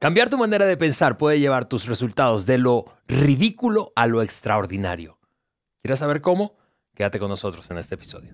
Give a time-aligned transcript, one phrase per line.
[0.00, 5.18] Cambiar tu manera de pensar puede llevar tus resultados de lo ridículo a lo extraordinario.
[5.82, 6.56] ¿Quieres saber cómo?
[6.94, 8.32] Quédate con nosotros en este episodio.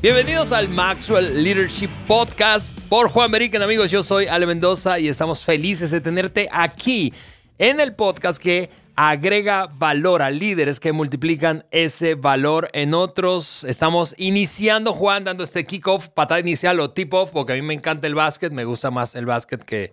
[0.00, 3.90] Bienvenidos al Maxwell Leadership Podcast por Juan Beriken, amigos.
[3.90, 7.12] Yo soy Ale Mendoza y estamos felices de tenerte aquí
[7.58, 13.62] en el podcast que agrega valor a líderes que multiplican ese valor en otros.
[13.64, 18.06] Estamos iniciando, Juan, dando este kickoff, patada inicial o tip-off, porque a mí me encanta
[18.06, 19.92] el básquet, me gusta más el básquet que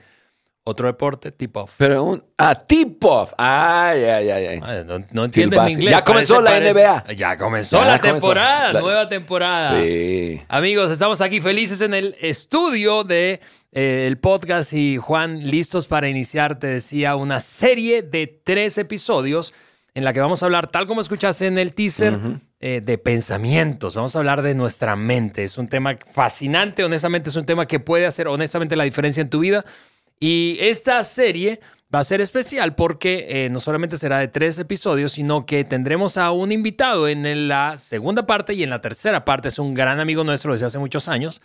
[0.65, 1.73] otro deporte, tip-off.
[1.77, 2.23] Pero un.
[2.37, 3.33] Ah, tip-off.
[3.37, 4.45] Ay, ay, ay.
[4.63, 4.83] ay.
[4.85, 5.77] No, no entienden básquet.
[5.77, 5.91] inglés.
[5.91, 7.05] Ya comenzó la NBA.
[7.17, 8.27] Ya comenzó Ya la comenzó.
[8.27, 9.81] temporada, La- nueva temporada.
[9.81, 10.41] Sí.
[10.47, 13.41] Amigos, estamos aquí felices en el estudio de
[13.73, 19.53] eh, el podcast y Juan, listos para iniciar, te decía, una serie de tres episodios
[19.95, 22.19] en la que vamos a hablar, tal como escuchaste en el teaser,
[22.59, 23.95] eh, de pensamientos.
[23.95, 25.43] Vamos a hablar de nuestra mente.
[25.43, 29.29] Es un tema fascinante, honestamente es un tema que puede hacer honestamente la diferencia en
[29.29, 29.65] tu vida.
[30.19, 31.59] Y esta serie
[31.93, 36.17] va a ser especial porque eh, no solamente será de tres episodios, sino que tendremos
[36.17, 39.47] a un invitado en la segunda parte y en la tercera parte.
[39.47, 41.41] Es un gran amigo nuestro desde hace muchos años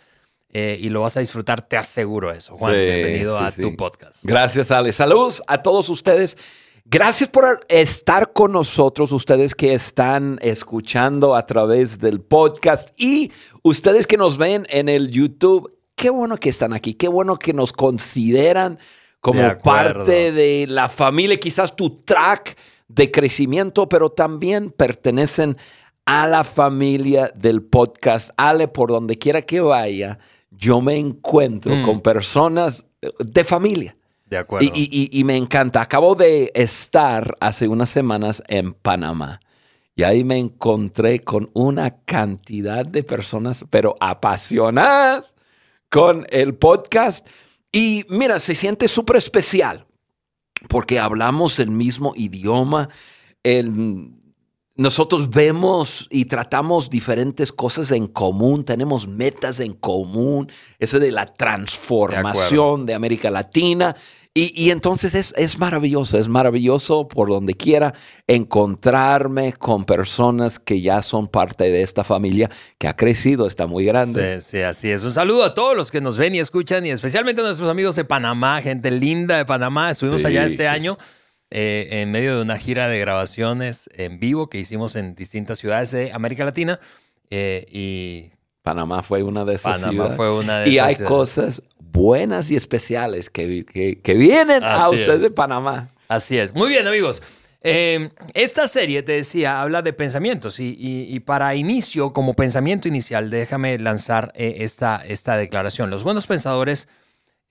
[0.51, 2.57] eh, y lo vas a disfrutar, te aseguro eso.
[2.57, 3.61] Juan, Sí, bienvenido sí, a sí.
[3.61, 4.25] tu podcast.
[4.25, 4.91] Gracias, Ale.
[4.91, 6.37] Saludos a todos ustedes.
[6.85, 14.07] Gracias por estar con nosotros, ustedes que están escuchando a través del podcast y ustedes
[14.07, 15.77] que nos ven en el YouTube.
[15.95, 18.79] Qué bueno que están aquí, qué bueno que nos consideran
[19.21, 25.57] como De parte de la familia, quizás tu track de crecimiento, pero también pertenecen
[26.05, 28.31] a la familia del podcast.
[28.37, 30.17] Ale, por donde quiera que vaya,
[30.51, 31.83] yo me encuentro Mm.
[31.85, 33.95] con personas eh, de familia.
[34.25, 34.65] De acuerdo.
[34.67, 35.81] Y, y- y- y me encanta.
[35.81, 39.39] Acabo de estar hace unas semanas en Panamá.
[39.95, 45.33] Y ahí me encontré con una cantidad de personas, pero apasionadas
[45.89, 47.27] con el podcast.
[47.71, 49.85] Y mira, se siente súper especial
[50.67, 52.89] porque hablamos el mismo idioma.
[53.43, 54.11] el-
[54.79, 61.25] nosotros vemos y tratamos diferentes cosas en común, tenemos metas en común, ese de la
[61.25, 63.97] transformación de, América Latina.
[64.33, 67.93] Y, y entonces es, es maravilloso, es maravilloso por donde quiera
[68.25, 73.83] encontrarme con personas que ya son parte de esta familia que ha crecido, está muy
[73.83, 74.39] grande.
[74.39, 75.03] Sí, sí, así es.
[75.03, 77.97] Un saludo a todos los que nos ven y escuchan y especialmente a nuestros amigos
[77.97, 79.89] de Panamá, gente linda de Panamá.
[79.89, 80.97] Estuvimos Sí, allá este sí, año
[81.51, 85.91] eh, en medio de una gira de grabaciones en vivo que hicimos en distintas ciudades
[85.91, 86.79] de América Latina
[87.29, 90.15] eh, y Panamá fue una de esas Panamá ciudades.
[90.17, 91.09] fue una de Y esas hay ciudades.
[91.17, 95.21] cosas buenas y especiales que, que- que vienen a ustedes es.
[95.21, 95.89] de Panamá.
[96.07, 96.53] Así es.
[96.53, 97.21] Muy bien, amigos.
[97.61, 102.87] Eh, esta serie, te decía, habla de pensamientos y, y- y para inicio, como pensamiento
[102.87, 105.89] inicial, déjame lanzar eh, esta, esta declaración.
[105.89, 106.87] Los buenos pensadores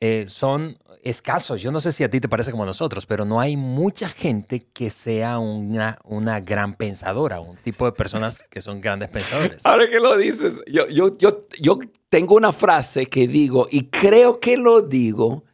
[0.01, 1.61] eh, son escasos.
[1.61, 4.09] Yo no sé si a ti te parece como a nosotros, pero no hay mucha
[4.09, 9.65] gente que sea una, una gran pensadora, un tipo de personas que son grandes pensadores.
[9.65, 14.41] Ahora que lo dices, yo, yo, yo, yo tengo una frase que digo y creo
[14.41, 15.45] que lo digo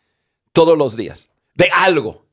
[0.53, 2.24] todos los días, de algo.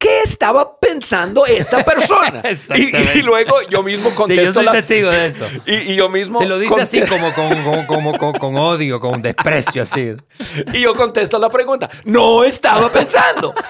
[0.00, 2.42] ¿Qué estaba pensando esta persona?
[2.74, 5.46] Y, y luego yo mismo Sí, yo contesto soy la- testigo de eso.
[5.66, 8.98] y, y yo mismo Se lo dice así como con, como, como, como- con odio,
[8.98, 10.16] con desprecio, así.
[10.72, 11.90] y yo contesto la pregunta.
[12.04, 13.54] No estaba pensando.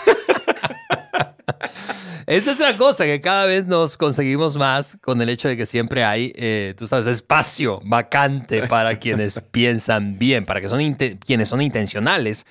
[2.27, 5.67] Esa es la cosa, que cada vez nos conseguimos más con el hecho de que
[5.67, 11.49] siempre hay, eh, tú sabes, espacio vacante para quienes piensan bien, para que son quienes
[11.49, 12.47] son intencionales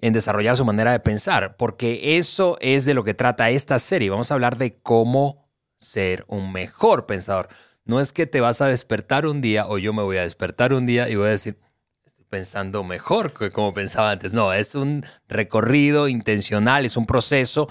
[0.00, 4.10] en desarrollar su manera de pensar, porque eso es de lo que trata esta serie.
[4.10, 7.48] Vamos a hablar de cómo ser un mejor pensador.
[7.84, 10.72] No es que te vas a despertar un día o yo me voy a despertar
[10.72, 11.58] un día y voy a decir,
[12.04, 14.32] estoy pensando mejor que como pensaba antes.
[14.32, 17.68] No, es un recorrido intencional, es un proceso.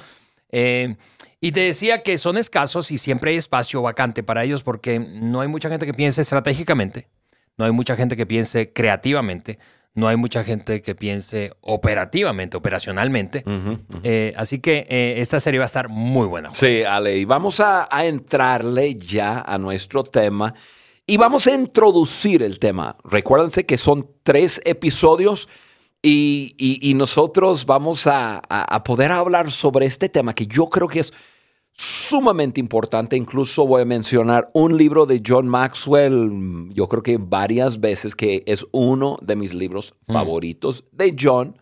[0.51, 0.95] Eh,
[1.41, 5.39] y te decía que son escasos y siempre hay espacio vacante para ellos porque no
[5.41, 7.07] hay mucha gente que piense estratégicamente,
[7.57, 9.57] no hay mucha gente que piense creativamente,
[9.95, 13.43] no hay mucha gente que piense operativamente, operacionalmente.
[14.03, 16.53] Eh, así que eh, esta serie va a estar muy buena.
[16.53, 20.53] Sí, Ale, y vamos a, a entrarle ya a nuestro tema
[21.05, 22.95] y vamos a introducir el tema.
[23.03, 25.49] Recuérdense que son tres episodios
[26.01, 30.69] y, y- y nosotros vamos a, a- a poder hablar sobre este tema que yo
[30.69, 31.11] creo que es
[31.81, 33.15] sumamente importante.
[33.15, 38.43] Incluso voy a mencionar un libro de John Maxwell, yo creo que varias veces, que
[38.45, 41.57] es uno de mis libros favoritos de John.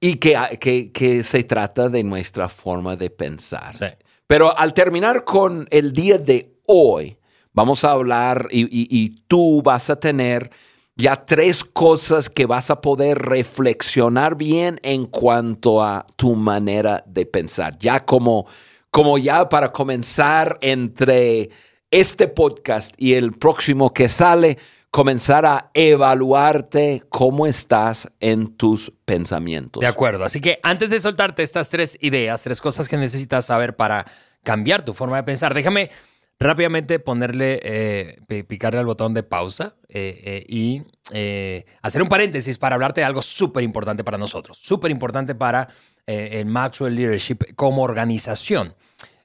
[0.00, 3.74] y que, que, que se trata de nuestra forma de pensar.
[3.74, 3.86] Sí.
[4.26, 7.16] Pero al terminar con el día de hoy,
[7.52, 10.50] vamos a hablar y, y- y tú vas a tener
[10.96, 17.24] ya tres cosas que vas a poder reflexionar bien en cuanto a tu manera de
[17.26, 17.78] pensar.
[17.78, 18.46] Ya como,
[18.94, 21.50] como ya para comenzar entre
[21.90, 24.56] este podcast y el próximo que sale,
[24.92, 29.80] comenzar a evaluarte cómo estás en tus pensamientos.
[29.80, 30.24] De acuerdo.
[30.24, 34.06] Así que antes de soltarte estas tres ideas, tres cosas que necesitas saber para
[34.44, 35.90] cambiar tu forma de pensar, déjame
[36.38, 40.82] rápidamente ponerle, eh, pi- picarle al botón de pausa eh, eh, y
[41.82, 45.68] hacer un paréntesis para hablarte de algo súper importante para nosotros, súper importante para
[46.06, 48.74] eh, el Maxwell Leadership como organización.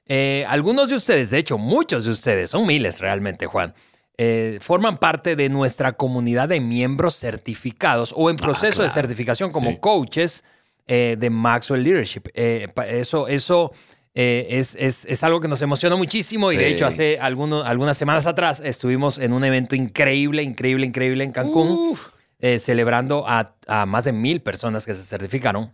[0.06, 3.74] Eh, algunos de ustedes, de hecho muchos de ustedes, son miles realmente, Juan,
[4.18, 8.92] eh, forman parte de nuestra comunidad de miembros certificados o en proceso de claro.
[8.94, 9.76] certificación como Sí.
[9.80, 10.44] coaches
[10.88, 12.22] eh, de Maxwell Leadership.
[12.34, 13.72] Eh, eso eso
[14.12, 16.72] eh, es, es- es algo que nos emociona muchísimo y de Sí.
[16.72, 21.96] hecho hace algunos, algunas semanas atrás estuvimos en un evento increíble, increíble, increíble en Cancún,
[22.40, 25.70] eh, celebrando a, a más de mil personas que se certificaron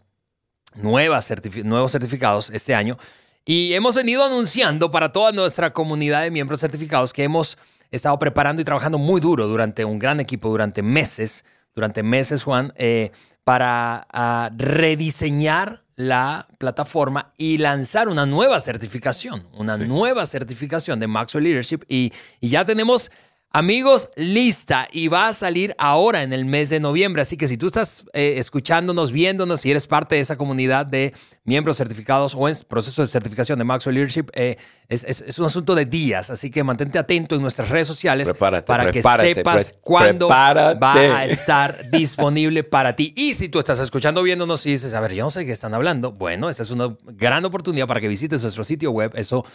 [0.76, 2.98] nuevas certifi- nuevos certificados este año.
[3.44, 7.56] Y hemos venido anunciando para toda nuestra comunidad de miembros certificados que hemos
[7.90, 11.44] estado preparando y trabajando muy duro durante un gran equipo, durante meses,
[11.74, 13.12] durante meses, Juan, eh,
[13.44, 21.44] para ah, rediseñar la plataforma y lanzar una nueva certificación, una nueva certificación de Maxwell
[21.44, 21.84] Leadership.
[21.88, 23.10] Y, y ya tenemos
[23.58, 27.22] Amigos, lista y va a salir ahora en el mes de noviembre.
[27.22, 31.14] Así que si tú estás eh, escuchándonos, viéndonos y eres parte de esa comunidad de
[31.44, 34.58] miembros certificados o en proceso de certificación de Maxwell Leadership, eh,
[34.90, 36.28] es, es- es un asunto de días.
[36.28, 40.26] Así que mantente atento en nuestras redes sociales Prepárate, para prepárate, que sepas pre- cuándo
[40.28, 40.78] prepárate.
[41.08, 43.14] va a estar disponible para ti.
[43.16, 45.72] Y si tú estás escuchando, viéndonos y dices, a ver, yo no sé qué están
[45.72, 49.12] hablando, bueno, esta es una gran oportunidad para que visites nuestro sitio web.
[49.14, 49.46] Eso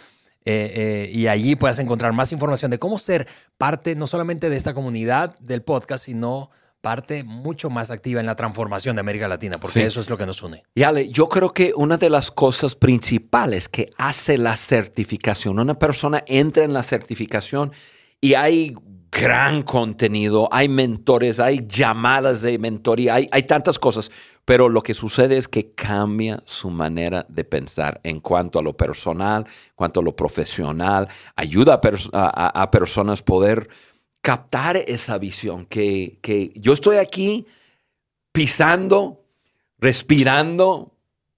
[0.44, 3.26] eh, eh, y allí puedas encontrar más información de cómo ser
[3.58, 6.50] parte no solamente de esta comunidad del podcast, sino
[6.80, 9.86] parte mucho más activa en la transformación de América Latina, porque Sí.
[9.86, 10.64] eso es lo que nos une.
[10.74, 15.78] Y Ale, yo creo que una de las cosas principales que hace la certificación, una
[15.78, 17.70] persona entra en la certificación
[18.20, 18.74] y hay
[19.12, 24.10] gran contenido, hay mentores, hay llamadas de mentoría, hay, hay tantas cosas,
[24.44, 28.76] pero lo que sucede es que cambia su manera de pensar en cuanto a lo
[28.76, 33.68] personal, cuanto a lo profesional, ayuda a, pers- a personas poder
[34.20, 37.46] captar esa visión, que, que yo estoy aquí
[38.32, 39.24] pisando,
[39.78, 40.91] respirando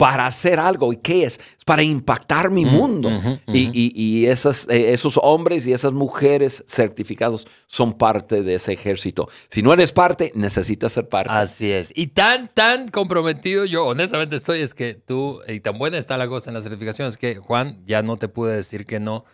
[0.05, 0.93] para hacer algo.
[0.93, 1.41] ¿Y qué es?
[1.59, 3.09] Es para impactar mi Mm, mundo.
[3.51, 8.75] Y, y- y esas, eh, esos hombres y esas mujeres certificados son parte de ese
[8.75, 9.31] ejército.
[9.49, 11.33] Si no eres parte, necesitas ser parte.
[11.33, 11.91] Así es.
[11.97, 16.29] Y tan, tan comprometido yo, honestamente estoy, es que tú, y tan buena está la
[16.29, 19.25] cosa en la certificación, es que Juan, ya no te pude decir que no.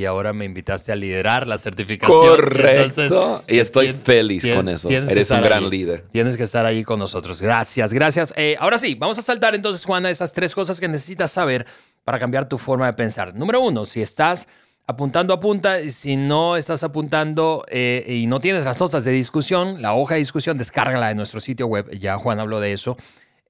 [0.00, 2.18] Y ahora me invitaste a liderar la certificación.
[2.20, 3.02] Correcto.
[3.02, 4.88] Entonces, y estoy tien- feliz tien- con eso.
[4.88, 5.70] Eres un gran ahí.
[5.70, 6.04] líder.
[6.10, 7.40] Tienes que estar allí con nosotros.
[7.42, 8.32] Gracias, gracias.
[8.36, 11.66] Eh, ahora sí, vamos a saltar entonces, Juana, esas tres cosas que necesitas saber
[12.04, 13.34] para cambiar tu forma de pensar.
[13.34, 14.48] Número uno, si estás
[14.86, 15.80] apuntando, apunta.
[15.80, 20.14] Y Si no estás apuntando eh, y no tienes las notas de discusión, la hoja
[20.14, 21.90] de discusión, descárgala de nuestro sitio web.
[21.98, 22.96] Ya Juan habló de eso.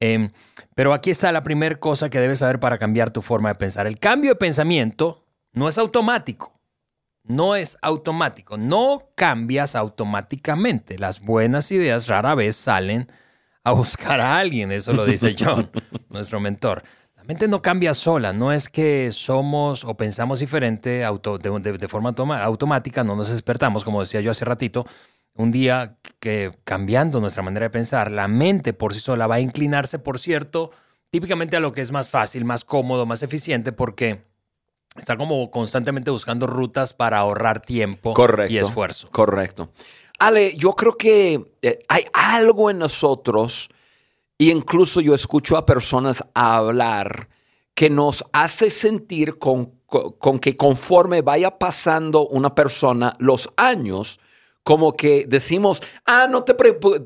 [0.00, 0.30] Eh,
[0.74, 3.86] pero aquí está la primera cosa que debes saber para cambiar tu forma de pensar.
[3.86, 6.52] El cambio de pensamiento no es automático.
[7.24, 8.56] No es automático.
[8.56, 10.98] No cambias automáticamente.
[10.98, 13.06] Las buenas ideas rara vez salen
[13.64, 14.72] a buscar a alguien.
[14.72, 15.70] Eso lo dice John,
[16.08, 16.82] nuestro mentor.
[17.16, 18.32] La mente no cambia sola.
[18.32, 23.04] No es que somos o pensamos diferente auto- de, de- de forma automa- automática.
[23.04, 24.86] No nos despertamos, como decía yo hace ratito.
[25.34, 29.40] Un día que cambiando nuestra manera de pensar, la mente por sí sola va a
[29.40, 30.70] inclinarse, por cierto,
[31.10, 34.24] típicamente a lo que es más fácil, más cómodo, más eficiente, porque
[35.00, 38.52] está como constantemente buscando rutas para ahorrar tiempo Correcto.
[38.52, 39.08] y esfuerzo.
[39.10, 39.70] Correcto.
[40.18, 43.68] Ale, yo creo que eh, hay algo en nosotros,
[44.38, 47.28] y incluso yo escucho a personas hablar
[47.74, 54.20] que nos hace sentir con, con- con que conforme vaya pasando una persona los años,
[54.62, 56.54] como que decimos, ah, no te,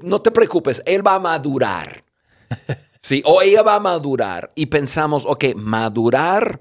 [0.02, 2.04] no te preocupes, él va a madurar.
[3.04, 4.50] Sí, o ella va a madurar.
[4.54, 6.58] Y pensamos, ok, madurar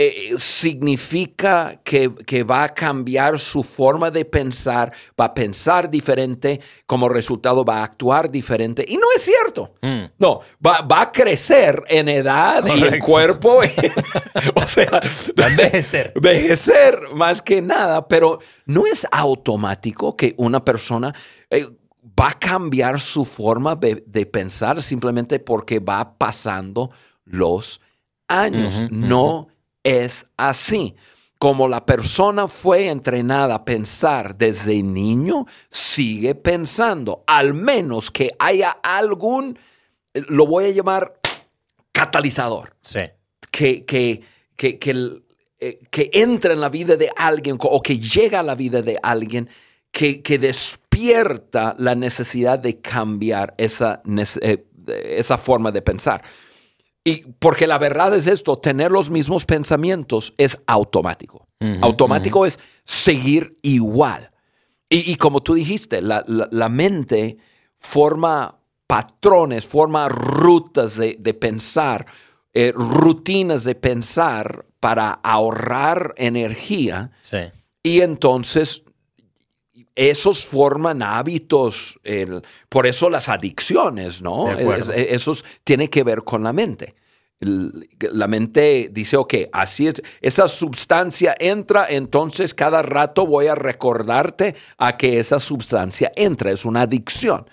[0.00, 6.60] eh, significa que, que va a cambiar su forma de pensar, va a pensar diferente,
[6.86, 8.84] como resultado va a actuar diferente.
[8.86, 9.74] Y no es cierto.
[9.82, 10.04] Mm.
[10.16, 13.58] No, va, va a crecer en edad y en cuerpo.
[14.54, 15.02] o sea,
[15.36, 16.12] Va a envejecer.
[16.14, 21.12] envejecer más que nada, pero no es automático que una persona
[21.50, 21.66] eh,
[22.04, 26.92] va a cambiar su forma de, de pensar simplemente porque va pasando
[27.24, 27.80] los
[28.28, 28.80] años.
[28.92, 29.48] No
[29.82, 30.94] es así.
[31.38, 38.70] Como la persona fue entrenada a pensar desde niño, sigue pensando, al menos que haya
[38.82, 39.56] algún,
[40.14, 41.14] lo voy a llamar
[41.92, 43.00] catalizador Sí.
[43.52, 44.20] que, que,
[44.56, 45.22] que, que,
[45.60, 48.98] eh, que entra en la vida de alguien o que llega a la vida de
[49.00, 49.48] alguien
[49.92, 54.02] que, que despierta la necesidad de cambiar esa,
[54.40, 56.22] eh, esa forma de pensar.
[57.04, 61.46] Y porque la verdad es esto, tener los mismos pensamientos es automático.
[61.80, 64.30] Automático es seguir igual.
[64.90, 67.38] Y, y como tú dijiste, la, la- la mente
[67.78, 68.54] forma
[68.86, 72.06] patrones, forma rutas de, de pensar,
[72.52, 77.10] eh, rutinas de pensar para ahorrar energía.
[77.20, 77.38] Sí.
[77.82, 78.82] Y entonces
[79.98, 84.46] esos forman hábitos, el- por eso las adicciones, ¿no?
[84.80, 86.94] Es- esos tiene que ver con la mente.
[87.40, 94.54] La mente dice, ok, así es, esa sustancia entra, entonces cada rato voy a recordarte
[94.76, 97.48] a que esa sustancia entra, es una adicción.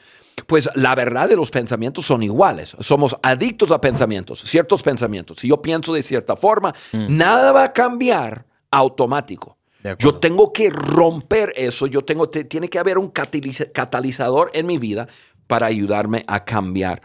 [0.48, 2.76] Pues la verdad de los pensamientos son iguales.
[2.80, 5.40] Somos adictos a pensamientos, ciertos pensamientos.
[5.40, 9.58] Si yo pienso de cierta forma, nada va a cambiar automático.
[10.00, 11.88] Yo tengo que romper eso.
[11.88, 15.08] Yo tengo, te- tiene que haber un cataliza- catalizador en mi vida
[15.48, 17.02] para ayudarme a cambiar.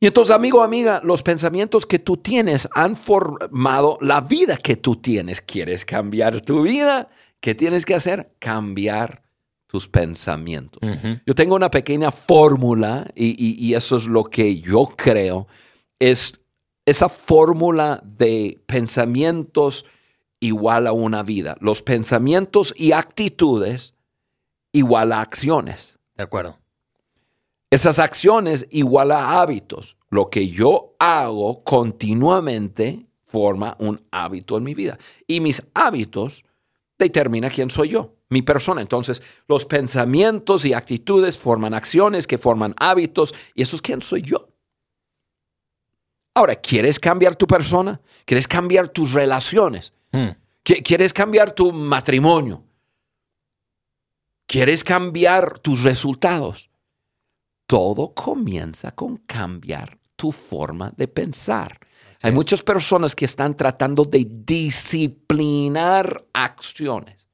[0.00, 4.96] Y entonces, amigo, amiga, los pensamientos que tú tienes han formado la vida que tú
[4.96, 5.40] tienes.
[5.40, 7.08] ¿Quieres cambiar tu vida?
[7.40, 8.32] ¿Qué tienes que hacer?
[8.40, 9.22] Cambiar
[9.68, 10.80] tus pensamientos.
[11.24, 15.46] Yo tengo una pequeña fórmula y, y- y eso es lo que yo creo.
[16.00, 16.32] Es
[16.84, 19.84] esa fórmula de pensamientos
[20.42, 21.56] igual a una vida.
[21.60, 23.94] Los pensamientos y actitudes
[24.72, 25.96] igual a acciones.
[26.16, 26.58] De acuerdo.
[27.70, 29.96] Esas acciones igual a hábitos.
[30.10, 34.98] Lo que yo hago continuamente forma un hábito en mi vida.
[35.28, 36.44] Y mis hábitos
[36.98, 38.82] determinan quién soy yo, mi persona.
[38.82, 43.32] Entonces, los pensamientos y actitudes forman acciones que forman hábitos.
[43.54, 44.48] Y eso es quién soy yo.
[46.34, 48.00] Ahora, ¿quieres cambiar tu persona?
[48.24, 49.92] ¿Quieres cambiar tus relaciones?
[50.12, 50.28] Mm.
[50.64, 52.62] Qui- ¿Quieres cambiar tu matrimonio?
[54.46, 56.70] ¿Quieres cambiar tus resultados?
[57.66, 61.78] Todo comienza con cambiar tu forma de pensar.
[62.22, 62.34] Hay es.
[62.34, 67.26] muchas personas que están tratando de disciplinar acciones.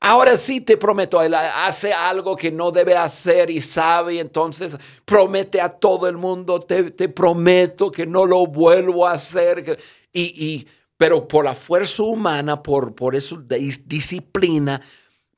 [0.00, 5.60] Ahora sí te prometo, él hace algo que no debe hacer y sabe, entonces promete
[5.60, 9.76] a todo el mundo, te, te prometo que no lo vuelvo a hacer.
[10.12, 13.42] Y, y- pero por la fuerza humana, por, por eso
[13.86, 14.82] disciplina,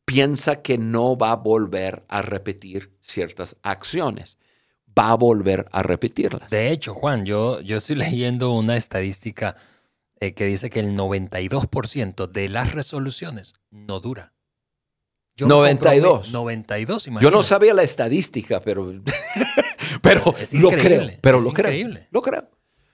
[0.05, 4.39] piensa que no va a volver a repetir ciertas acciones.
[4.99, 6.51] Va a volver a repetirlas.
[6.51, 9.57] De hecho, Juan, yo, yo estoy leyendo una estadística
[10.19, 14.33] eh, que dice que el 92% de las resoluciones no dura.
[15.37, 16.29] Yo me 92.
[16.29, 17.47] comprometo- 92, Yo no imagínate.
[17.49, 18.93] sabía la estadística, pero,
[20.03, 21.07] pero Es- es lo creo.
[21.21, 21.67] Pero es lo creo.
[21.69, 22.09] increíble.
[22.11, 22.51] Lo creo.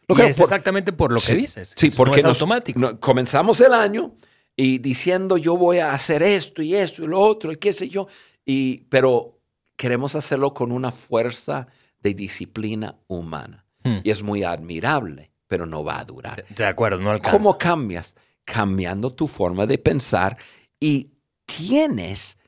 [0.09, 1.75] Y es por- exactamente por lo que Sí, dices.
[1.77, 2.79] Sí, que porque no es nos- automático.
[2.79, 4.15] no- comenzamos el año
[4.57, 7.89] y diciendo yo voy a hacer esto y esto y lo otro y qué sé
[7.89, 8.07] yo.
[8.45, 9.41] Y, pero
[9.77, 11.67] queremos hacerlo con una fuerza
[12.01, 13.65] de disciplina humana.
[13.83, 13.99] Hmm.
[14.05, 16.45] Y es muy admirable, pero no va a durar.
[16.49, 17.37] De acuerdo, no alcanza.
[17.37, 18.15] ¿Cómo cambias?
[18.45, 20.37] Cambiando tu forma de pensar
[20.79, 21.11] y
[21.47, 22.39] tienes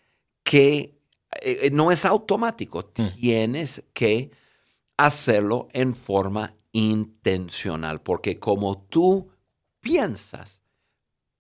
[0.45, 0.95] que,
[1.43, 3.07] eh, eh, no es automático, Mm.
[3.21, 4.31] tienes que
[4.97, 9.29] hacerlo en forma intencional, porque como tú
[9.81, 10.63] piensas,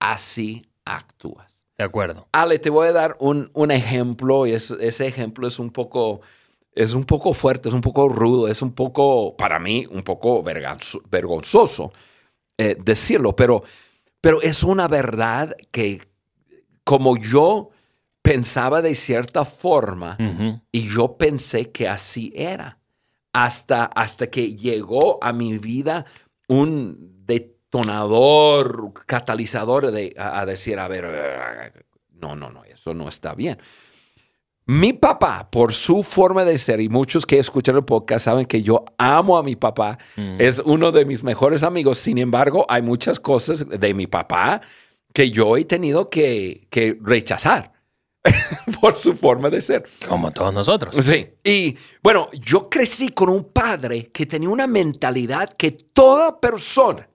[0.00, 1.61] así actúas.
[1.76, 2.28] De acuerdo.
[2.33, 6.21] Ale, te voy a dar un, un ejemplo y es- ese ejemplo es un poco...
[6.73, 10.45] Es un poco fuerte, es un poco rudo, es un poco, para mí, un poco
[10.45, 11.92] vergonzo- vergonzoso
[12.57, 13.64] eh, decirlo, pero,
[14.21, 16.00] pero es una verdad que
[16.85, 17.71] como yo
[18.23, 20.16] pensaba de cierta forma
[20.71, 22.77] y yo pensé que así era,
[23.45, 26.07] hasta, hasta que llegó a mi vida
[26.49, 33.35] un detonador, catalizador de, a, a decir, a ver, no, no, no, eso no está
[33.35, 33.59] bien.
[34.66, 38.62] Mi papá, por su forma de ser, y muchos que escuchan el podcast saben que
[38.62, 40.37] yo amo a mi papá, Mm.
[40.40, 41.99] es uno de mis mejores amigos.
[41.99, 44.61] Sin embargo, hay muchas cosas de mi papá
[45.14, 47.73] que yo he tenido que, que rechazar
[48.80, 49.85] por su forma de ser.
[50.08, 50.94] Como todos nosotros.
[51.04, 51.28] Sí.
[51.44, 57.08] Y bueno, yo crecí con un padre que tenía una mentalidad que toda persona,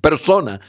[0.00, 0.60] persona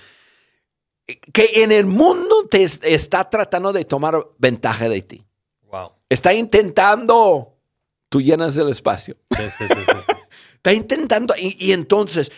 [1.34, 5.26] que en el mundo te es- está tratando de tomar ventaja de ti.
[5.72, 5.92] Wow.
[6.10, 7.54] Está intentando
[8.10, 9.16] tú llenas el espacio.
[9.36, 9.76] Sí, sí, sí.
[10.58, 12.32] Está intentando, y, y entonces,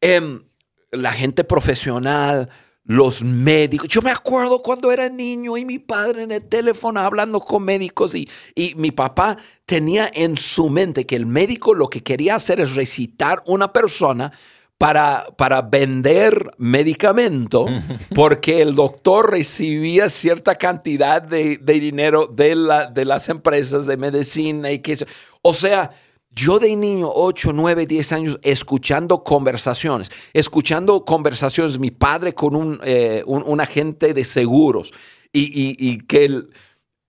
[0.00, 0.44] em,
[0.92, 2.48] la gente profesional,
[2.84, 3.88] los médicos.
[3.88, 8.14] Yo me acuerdo cuando era niño y mi padre en el teléfono hablando con médicos
[8.14, 9.36] y, y mi papá
[9.66, 14.32] tenía en su mente que el médico lo que quería hacer es recitar una persona
[14.78, 17.66] para, para vender medicamento
[18.16, 23.96] porque el doctor recibía cierta cantidad de, de dinero de, la, de las empresas de
[23.96, 24.96] medicina y que...
[25.40, 25.90] O sea,
[26.34, 32.80] yo de niño, 8, 9, 10 años, escuchando conversaciones, escuchando conversaciones, mi padre con un,
[32.84, 34.92] eh, un, un agente de seguros
[35.32, 36.50] y, y, y que él,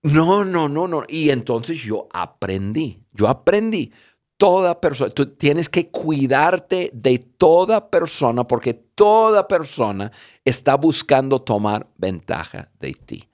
[0.02, 1.04] no, no, no, no.
[1.08, 3.92] Y entonces yo aprendí, yo aprendí.
[4.36, 10.10] Toda persona, tú tienes que cuidarte de toda persona porque toda persona
[10.44, 13.28] está buscando tomar ventaja de ti.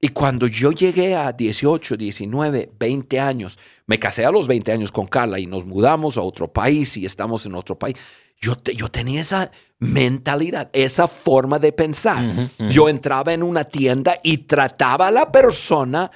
[0.00, 4.92] Y cuando yo llegué a 18, 19, 20 años, me casé a los 20 años
[4.92, 7.96] con Carla y nos mudamos a otro país y estamos en otro país.
[8.38, 12.22] Yo, te- yo tenía esa mentalidad, esa forma de pensar.
[12.70, 16.10] Yo entraba en una tienda y trataba a la persona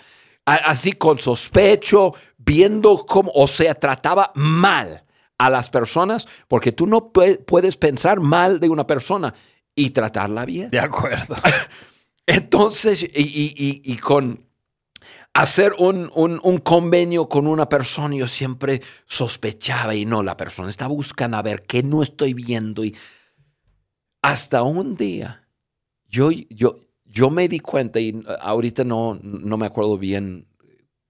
[0.44, 5.04] a- así con sospecho, viendo cómo, o sea, trataba mal
[5.38, 9.32] a las personas, porque tú no pue- puedes pensar mal de una persona
[9.74, 10.70] y tratarla bien.
[10.70, 11.36] De acuerdo.
[12.28, 14.44] Entonces, y, y- y- con
[15.34, 20.68] hacer un, un- un convenio con una persona, yo siempre sospechaba y no, la persona
[20.70, 22.84] está buscando a ver qué no estoy viendo.
[22.84, 22.96] Y
[24.22, 25.48] hasta un día,
[26.08, 30.48] yo, yo, yo me di cuenta, y ahorita no, no me acuerdo bien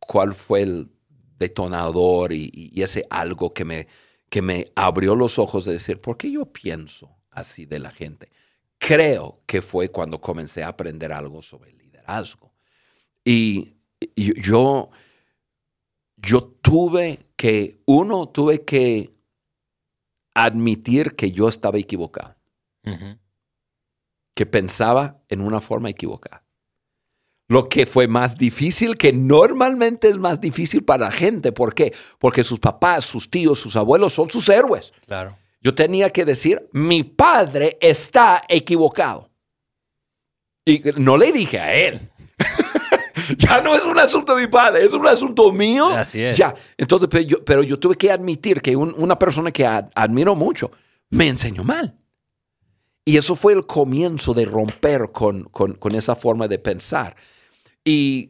[0.01, 0.91] cuál fue el
[1.39, 3.89] detonador y, y ese algo que me,
[4.31, 8.31] que me abrió los ojos de decir, ¿por qué yo pienso así de la gente?
[8.79, 12.55] Creo que fue cuando comencé a aprender algo sobre el liderazgo.
[13.25, 13.77] Y,
[14.17, 14.91] yo,
[16.17, 19.13] yo tuve que, uno, tuve que
[20.35, 22.37] admitir que yo estaba equivocado,
[24.35, 26.45] que pensaba en una forma equivocada.
[27.49, 31.51] Lo que fue más difícil, que normalmente es más difícil para la gente.
[31.51, 31.95] ¿Por qué?
[32.19, 34.93] Porque sus papás, sus tíos, sus abuelos son sus héroes.
[35.07, 35.37] Claro.
[35.61, 39.31] Yo tenía que decir, mi padre está equivocado.
[40.65, 42.01] Y no le dije a él.
[43.39, 45.89] ya no es un asunto de mi padre, es un asunto mío.
[45.89, 46.37] Así es.
[46.37, 46.55] Ya.
[46.77, 50.35] Entonces, pero yo, pero yo tuve que admitir que un- una persona que ad- admiro
[50.35, 50.71] mucho
[51.11, 51.97] me enseñó mal.
[53.05, 57.17] Y eso fue el comienzo de romper con, con- con esa forma de pensar.
[57.83, 58.29] Y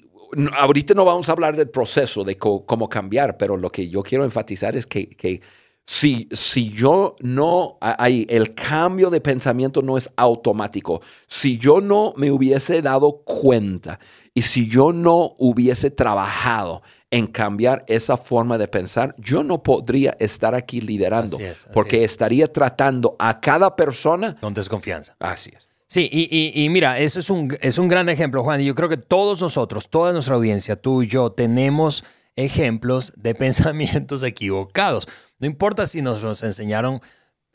[0.56, 4.02] ahorita no vamos a hablar del proceso de co- cómo cambiar, pero lo que yo
[4.04, 5.40] quiero enfatizar es que, que
[5.90, 11.00] si, si yo no, hay, el cambio de pensamiento no es automático.
[11.26, 13.98] Si yo no me hubiese dado cuenta
[14.34, 20.14] y si yo no hubiese trabajado en cambiar esa forma de pensar, yo no podría
[20.20, 22.04] estar aquí liderando Así es, así porque es.
[22.12, 24.36] estaría tratando a cada persona.
[24.38, 25.16] Con desconfianza.
[25.18, 25.66] Así es.
[25.86, 28.60] Sí, y, y- y mira, eso es un, es un gran ejemplo, Juan.
[28.60, 32.04] Y yo creo que todos nosotros, toda nuestra audiencia, tú y yo, tenemos
[32.38, 35.06] ejemplos de pensamientos equivocados.
[35.38, 37.00] No importa si nos los enseñaron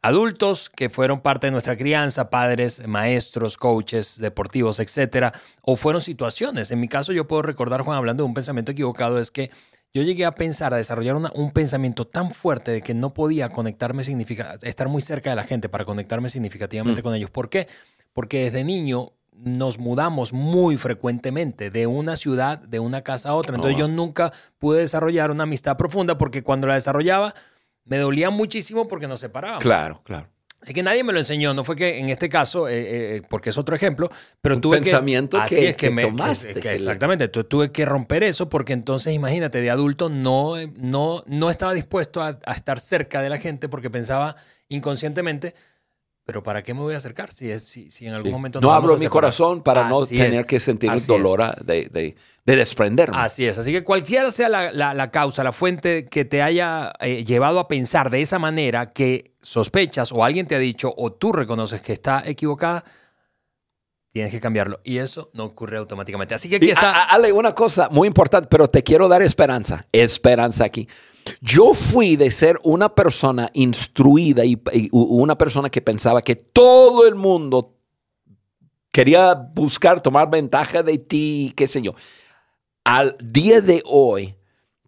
[0.02, 6.72] adultos que fueron parte de nuestra crianza, padres, maestros, coaches deportivos, etcétera, o fueron situaciones.
[6.72, 9.50] En mi caso, yo puedo recordar, Juan, hablando de un pensamiento equivocado, es que
[9.94, 13.50] yo llegué a pensar, a desarrollar una- un pensamiento tan fuerte de que no podía
[13.50, 17.30] conectarme, significa, estar muy cerca de la gente para conectarme significativamente con ellos.
[17.30, 17.68] ¿Por qué?
[18.12, 23.56] Porque desde niño nos mudamos muy frecuentemente de una ciudad, de una casa a otra.
[23.56, 27.34] Entonces Oh, yo nunca pude desarrollar una amistad profunda porque cuando la desarrollaba
[27.86, 29.62] me dolía muchísimo porque nos separábamos.
[29.64, 30.28] Claro, claro.
[30.62, 33.50] Así que nadie me lo enseñó, no fue que en este caso, eh, eh, porque
[33.50, 35.44] es otro ejemplo, pero Un tuve pensamiento que...
[35.44, 36.04] Así que- es que, que me...
[36.04, 40.72] tomaste, que- exactamente, tu- tuve que romper eso porque entonces, imagínate, de adulto no, eh,
[40.78, 44.38] no, no estaba dispuesto a, a estar cerca de la gente porque pensaba
[44.70, 45.54] inconscientemente,
[46.26, 48.34] pero ¿para qué me voy a acercar si, es, si, si en algún Sí.
[48.34, 50.46] momento No abro mi corazón para no Así tener es.
[50.46, 53.16] que sentir Así dolor de, de- de desprenderme.
[53.18, 56.94] Así es, así que cualquiera sea la, la- la causa, la fuente que te haya
[57.00, 61.12] eh, llevado a pensar de esa manera que sospechas o alguien te ha dicho o
[61.12, 62.84] tú reconoces que está equivocada,
[64.14, 64.80] tienes que cambiarlo.
[64.84, 66.34] Y eso no ocurre automáticamente.
[66.36, 67.06] Así que aquí Y, está.
[67.06, 69.86] Ale, una cosa muy importante, pero te quiero dar esperanza.
[69.92, 70.88] Esperanza aquí.
[71.42, 77.16] Yo fui de ser una persona instruida y, una persona que pensaba que todo el
[77.16, 77.76] mundo
[78.92, 81.94] quería buscar tomar ventaja de ti, qué sé yo.
[82.84, 84.36] Al día de hoy,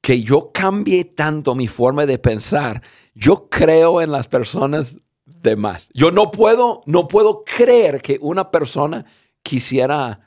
[0.02, 2.82] que yo cambié tanto mi forma de pensar,
[3.13, 5.89] yo creo en las personas de más.
[5.93, 9.06] Yo no puedo, no puedo creer que una persona
[9.41, 10.19] quisiera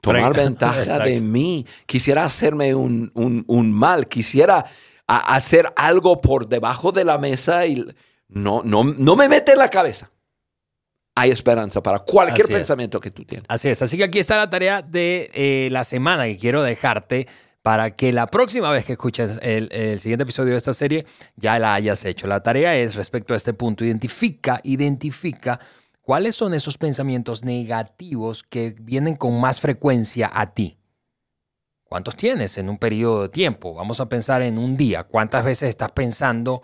[0.00, 4.64] tomar ventaja de mí, quisiera hacerme un, un- un mal, quisiera
[5.16, 7.84] a hacer algo por debajo de la mesa y
[8.28, 10.10] no, no, no me mete en la cabeza.
[11.16, 12.58] Hay esperanza para cualquier Así es.
[12.58, 13.44] pensamiento que tú tienes.
[13.48, 17.26] Así es, así que aquí está la tarea de eh, la semana que quiero dejarte
[17.62, 21.58] para que la próxima vez que escuches el, el siguiente episodio de esta serie ya
[21.58, 22.28] la hayas hecho.
[22.28, 25.58] La tarea es respecto a este punto, identifica, identifica
[26.00, 30.79] cuáles son esos pensamientos negativos que vienen con más frecuencia a ti.
[31.90, 33.74] ¿Cuántos tienes en un periodo de tiempo?
[33.74, 35.02] Vamos a pensar en un día.
[35.02, 36.62] ¿Cuántas veces estás pensando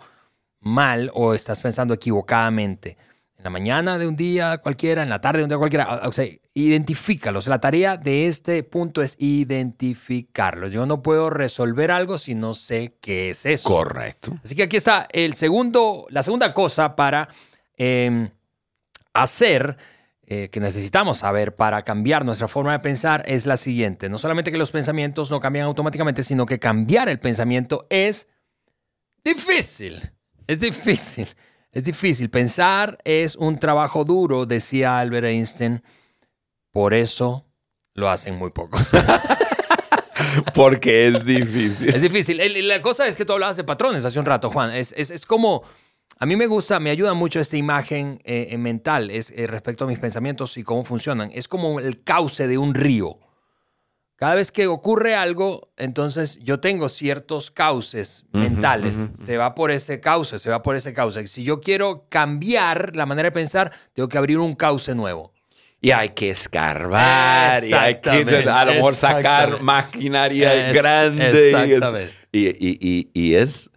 [0.61, 2.97] mal o estás pensando equivocadamente?
[3.37, 6.07] En la mañana de un día cualquiera, en la tarde de un día cualquiera.
[6.07, 7.45] O sea, identifícalos.
[7.47, 10.71] La tarea de este punto es identificarlos.
[10.71, 13.67] Yo no puedo resolver algo si no sé qué es eso.
[13.67, 14.39] Correcto.
[14.41, 17.27] Así que aquí está el segundo, la segunda cosa para
[17.75, 18.29] eh,
[19.11, 19.75] hacer,
[20.29, 24.09] eh, que necesitamos saber para cambiar nuestra forma de pensar es la siguiente.
[24.09, 28.27] No solamente que los pensamientos no cambian automáticamente, sino que cambiar el pensamiento es
[29.23, 30.11] difícil.
[30.45, 31.29] Es difícil.
[31.71, 32.29] Es difícil.
[32.29, 35.81] Pensar es un trabajo duro, decía Albert Einstein.
[36.71, 37.45] Por eso
[37.93, 38.91] lo hacen muy pocos.
[40.53, 41.87] Porque es difícil.
[41.87, 42.67] Es difícil.
[42.67, 44.73] La cosa es que tú hablabas de patrones hace un rato, Juan.
[44.73, 45.63] Es, es, es como,
[46.19, 49.83] a mí me gusta, me ayuda mucho esta imagen eh, eh, mental es, eh, respecto
[49.83, 51.29] a mis pensamientos y cómo funcionan.
[51.33, 53.19] Es como el cauce de un río.
[54.15, 58.97] Cada vez que ocurre algo, entonces yo tengo ciertos cauces mentales.
[58.97, 61.27] ujú, Se va por ese cauce, se va por ese cauce.
[61.27, 65.33] Si yo quiero cambiar la manera de pensar, tengo que abrir un cauce nuevo.
[65.79, 68.09] Y hay que escarbar, y hay que
[68.49, 71.23] a lo mejor sacar maquinaria Es- grande.
[71.23, 72.13] y es- exactamente.
[72.31, 73.69] Y, y- y- y es.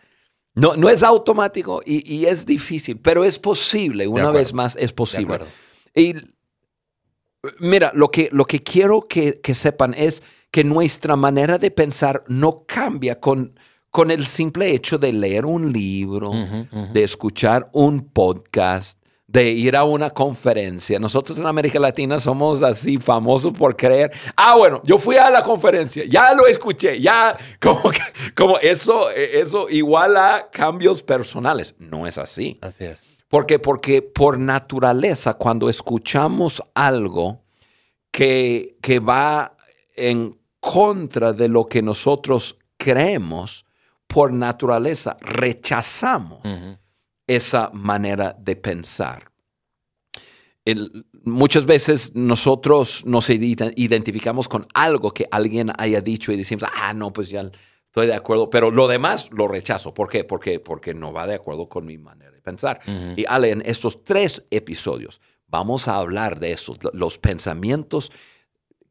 [0.55, 4.07] No, no es automático y, y es difícil, pero es posible.
[4.09, 5.39] Una vez más, es posible.
[5.95, 6.15] Y
[7.59, 12.25] mira, lo que, lo que quiero que, que sepan es que nuestra manera de pensar
[12.27, 13.59] no cambia con,
[13.91, 16.33] con el simple hecho de leer un libro,
[16.93, 19.00] de escuchar un podcast,
[19.33, 20.99] de ir a una conferencia.
[20.99, 25.43] Nosotros en América Latina somos así famosos por creer, ah, bueno, yo fui a la
[25.43, 31.77] conferencia, ya lo escuché, ya, como, que- como eso, eh, eso igual a cambios personales.
[31.79, 32.59] No es así.
[32.61, 33.07] Así es.
[33.29, 37.45] Porque, porque por naturaleza, cuando escuchamos algo
[38.11, 39.57] que, que va
[39.95, 43.65] en contra de lo que nosotros creemos,
[44.09, 46.41] por naturaleza rechazamos.
[47.37, 49.31] Esa manera de pensar.
[50.65, 56.65] El- muchas veces nosotros nos ident- identificamos con algo que alguien haya dicho y decimos,
[56.83, 57.51] ah, no, pues ya
[57.87, 59.95] estoy de acuerdo, pero lo demás lo rechazo.
[59.95, 60.25] ¿Por qué?
[60.25, 62.81] Porque, porque no va de acuerdo con mi manera de pensar.
[63.17, 68.13] Y Ale, en estos tres episodios vamos a hablar de esos, los pensamientos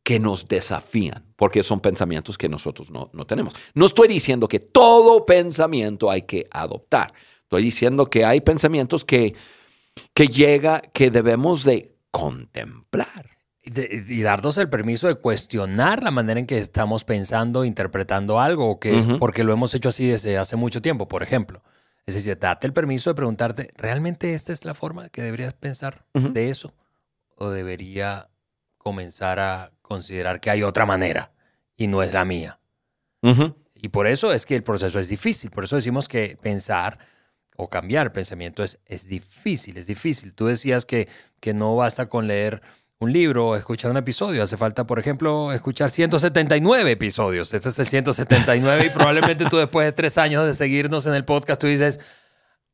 [0.03, 3.53] que nos desafían, porque son pensamientos que nosotros no, no tenemos.
[3.75, 7.13] No estoy diciendo que todo pensamiento hay que adoptar.
[7.49, 9.33] Estoy diciendo que hay pensamientos que,
[10.13, 13.37] que llega, que debemos de contemplar.
[13.63, 18.39] Y de- y darnos el permiso de cuestionar la manera en que estamos pensando, interpretando
[18.39, 21.63] algo, o que, porque lo hemos hecho así desde hace mucho tiempo, por ejemplo.
[22.05, 26.05] Es decir, date el permiso de preguntarte, ¿realmente esta es la forma que deberías pensar
[26.13, 26.29] Ujú.
[26.31, 26.75] de eso?
[27.35, 28.29] ¿O debería
[28.77, 31.31] comenzar a considerar que hay otra manera
[31.75, 32.59] y no es la mía?
[33.73, 35.49] Y por eso es que el proceso es difícil.
[35.49, 36.99] Por eso decimos que pensar
[37.61, 40.33] o cambiar el pensamiento es, es difícil, es difícil.
[40.33, 41.09] Tú decías que,
[41.41, 42.61] que no basta con leer
[42.99, 44.41] un libro o escuchar un episodio.
[44.41, 47.53] Hace falta, por ejemplo, escuchar 179 episodios.
[47.53, 51.25] Este es el 179 y probablemente tú después de tres años de seguirnos en el
[51.25, 51.99] podcast, tú dices,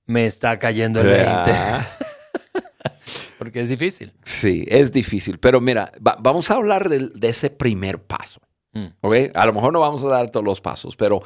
[0.06, 1.26] me está cayendo el 20.
[1.52, 1.88] Ah,
[3.38, 4.14] Porque es difícil.
[4.24, 8.40] Sí, es difícil, pero mira, va- vamos a hablar de, ese primer paso.
[8.74, 8.88] Mm.
[9.02, 9.16] ¿ok?
[9.34, 11.22] A lo mejor no vamos a dar todos los pasos, pero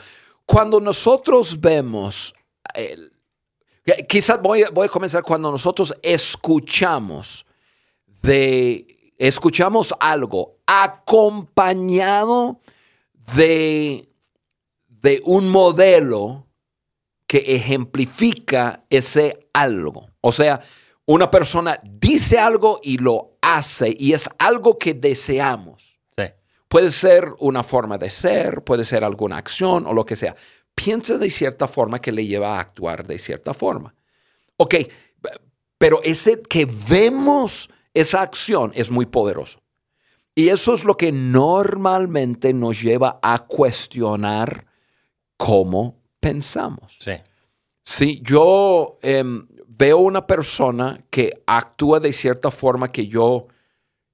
[0.45, 2.33] cuando nosotros vemos,
[2.73, 3.11] el-
[4.07, 7.45] quizás voy, a- voy a comenzar cuando nosotros escuchamos
[8.21, 12.59] de, escuchamos algo acompañado
[13.35, 14.09] de,
[14.87, 16.47] de un modelo
[17.27, 20.07] que ejemplifica ese algo.
[20.21, 20.61] O sea,
[21.05, 25.99] una persona dice algo y lo hace y es algo que deseamos.
[26.17, 26.23] Sí.
[26.67, 30.35] Puede ser una forma de ser, puede ser alguna acción o lo que sea.
[30.83, 33.93] Piensa de cierta forma que le lleva a actuar de cierta forma.
[34.57, 34.75] Ok,
[35.77, 39.61] pero ese que vemos esa acción es muy poderoso.
[40.35, 44.67] Y eso es lo que normalmente nos lleva a cuestionar
[45.37, 46.97] cómo pensamos.
[46.99, 47.11] Sí.
[47.83, 53.47] Si yo em, veo una persona que actúa de cierta forma que yo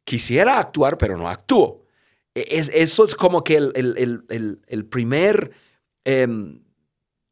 [0.03, 1.83] quisiera actuar, pero no actúo.
[2.33, 5.51] E- es- eso es como que el, el- el- el- el primer,
[6.05, 6.61] em,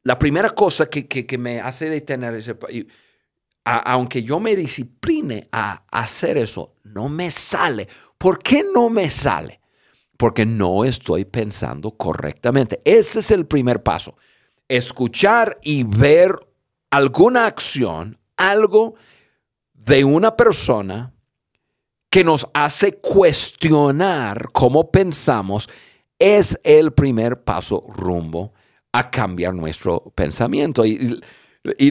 [0.03, 2.57] la primera cosa que, que, me hace detener ese...
[3.63, 7.87] aunque yo me discipline a hacer eso, no me sale.
[8.17, 9.61] ¿Por qué no me sale?
[10.17, 12.79] Porque no estoy pensando correctamente.
[12.83, 14.17] Ese es el primer paso.
[14.67, 16.35] Escuchar y ver
[16.89, 18.95] alguna acción, algo
[19.73, 21.13] de una persona
[22.09, 25.69] que nos hace cuestionar cómo pensamos,
[26.19, 28.53] es el primer paso rumbo
[28.93, 30.85] a cambiar nuestro pensamiento.
[30.85, 31.19] Y,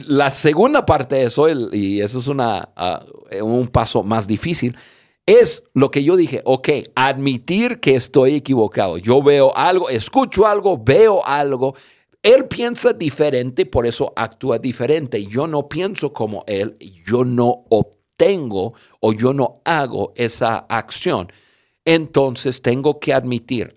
[0.07, 3.03] la segunda parte de eso, y eso es una, ah,
[3.41, 4.77] un paso más difícil,
[5.25, 8.97] es lo que yo dije, ok, admitir que estoy equivocado.
[8.97, 11.75] Yo veo algo, escucho algo, veo algo.
[12.21, 15.25] Él piensa diferente, por eso actúa diferente.
[15.25, 21.31] Yo no pienso como él, yo no obtengo o yo no hago esa acción.
[21.83, 23.75] Entonces tengo que admitir,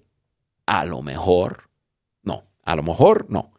[0.67, 1.66] a lo mejor
[2.67, 3.53] a lo mejor no.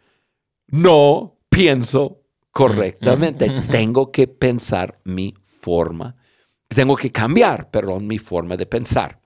[0.67, 3.49] No pienso correctamente.
[3.71, 6.15] tengo que pensar mi forma.
[6.67, 9.21] Tengo que cambiar, perdón, mi forma de pensar.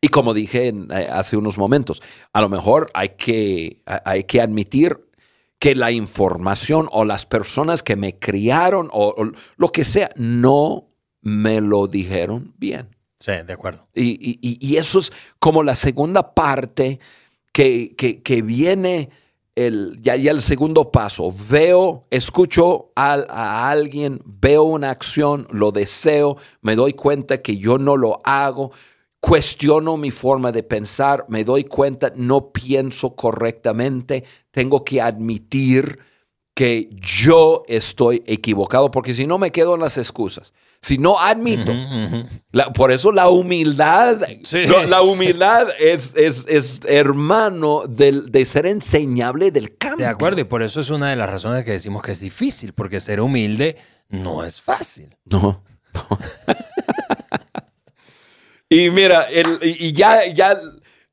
[0.00, 2.02] Y como dije eh, hace unos momentos,
[2.32, 4.98] a lo mejor hay que, hay que admitir
[5.58, 9.14] que la información o las personas que me criaron o,
[9.56, 10.88] lo que sea no
[11.22, 12.94] me lo dijeron bien.
[13.18, 13.88] Sí, de acuerdo.
[13.94, 16.98] Y, y eso es como la segunda parte
[17.52, 19.10] que, viene
[19.54, 21.32] el, ya, el segundo paso.
[21.48, 27.78] Veo, escucho a, a, alguien, veo una acción, lo deseo, me doy cuenta que yo
[27.78, 28.72] no lo hago,
[29.20, 35.98] cuestiono mi forma de pensar, me doy cuenta, no pienso correctamente, tengo que admitir
[36.54, 40.52] que yo estoy equivocado, porque si no me quedo en las excusas.
[40.82, 41.72] Si no admito,
[42.74, 44.20] por eso la humildad,
[44.88, 50.06] la humildad es, es, hermano de ser enseñable del cambio.
[50.06, 52.72] De acuerdo, y por eso es una de las razones que decimos que es difícil,
[52.72, 53.76] porque ser humilde
[54.08, 55.16] no es fácil.
[55.24, 55.62] No.
[58.68, 59.28] y mira,
[59.62, 60.58] y ya, ya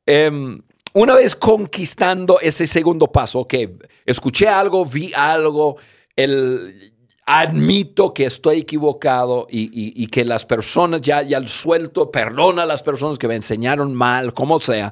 [0.08, 5.78] em, una vez conquistando ese segundo paso, que escuché algo, vi algo,
[6.16, 6.92] el,
[7.32, 13.20] admito que estoy equivocado y, que las personas ya, ya suelto, perdona a las personas
[13.20, 14.92] que me enseñaron mal, como sea,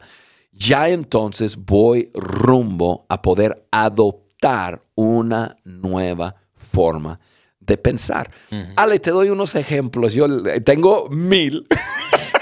[0.52, 7.20] ya entonces voy rumbo a poder adoptar una nueva forma
[7.60, 8.30] de pensar.
[8.76, 10.14] Ale, te doy unos ejemplos.
[10.14, 10.28] Yo
[10.64, 11.66] tengo mil.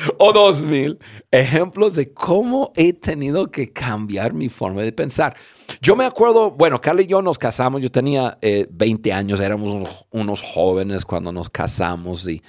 [0.18, 0.98] o dos mil
[1.30, 5.36] ejemplos de cómo he tenido que cambiar mi forma de pensar.
[5.80, 10.06] Yo me acuerdo, bueno, Carla y yo nos casamos, yo tenía 20 eh, años, éramos
[10.10, 12.42] unos, jóvenes cuando nos casamos y,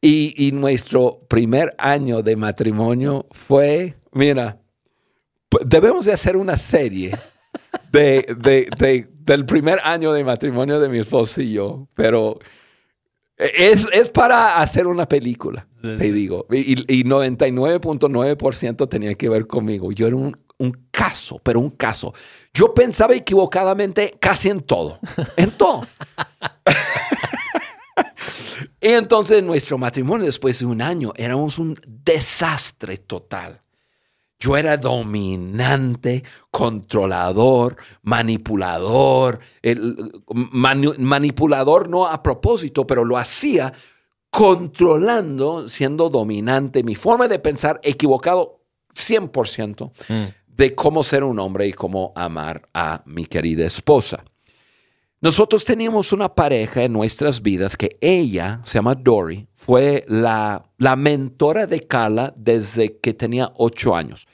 [0.00, 4.58] y, nuestro primer año de matrimonio fue, mira,
[5.64, 7.12] debemos de hacer una serie
[7.90, 12.38] de, del primer año de matrimonio de mi esposo y yo, pero
[13.36, 15.66] es, es para hacer una película,
[15.98, 16.46] te digo.
[16.50, 19.92] Y, y 99.9% tenía que ver conmigo.
[19.92, 22.12] Yo era un, un, caso, pero un caso.
[22.52, 24.98] Yo pensaba equivocadamente casi en todo.
[25.36, 25.86] En todo.
[28.80, 33.62] y entonces nuestro matrimonio después de un año éramos un desastre total.
[34.38, 39.40] Yo era dominante, controlador, manipulador,
[40.98, 43.72] manipulador no a propósito, pero lo hacía
[44.30, 48.60] controlando, siendo dominante, mi forma de pensar equivocado
[48.94, 50.24] 100% mm.
[50.46, 54.24] de cómo ser un hombre y cómo amar a mi querida esposa.
[55.20, 60.94] Nosotros teníamos una pareja en nuestras vidas que ella, se llama Dory, fue la, la
[60.94, 64.26] mentora de Kala desde que tenía ocho años.